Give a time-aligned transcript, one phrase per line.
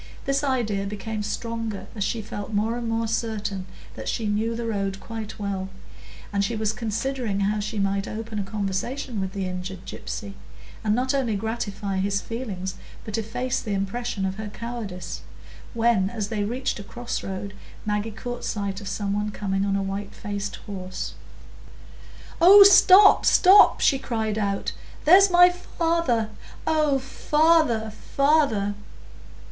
[0.25, 4.65] This idea became stronger as she felt more and more certain that she knew the
[4.65, 5.69] road quite well,
[6.33, 10.33] and she was considering how she might open a conversation with the injured gypsy,
[10.83, 12.73] and not only gratify his feelings
[13.05, 15.21] but efface the impression of her cowardice,
[15.75, 17.53] when, as they reached a cross road.
[17.85, 21.13] Maggie caught sight of some one coming on a white faced horse.
[22.41, 24.71] "Oh, stop, stop!" she cried out.
[25.05, 26.31] "There's my father!
[26.65, 28.73] Oh, father, father!"